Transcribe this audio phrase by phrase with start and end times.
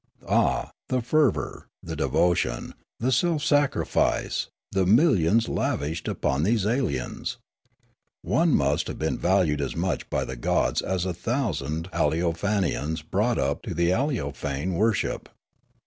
[0.21, 6.65] 50 Riallaro Ah, the fervour, the devotion, the self sacrifice, the millions lavished upon these
[6.65, 7.37] aliens!
[8.23, 13.03] One nuist have been valued as much by the gods as a thousand Aleo fanians
[13.07, 15.29] brought up to the Aleofane worship.